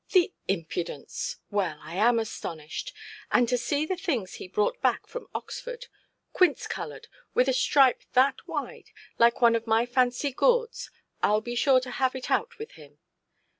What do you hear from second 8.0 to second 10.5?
that wide, like one of my fancy